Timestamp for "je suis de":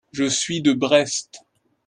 0.11-0.73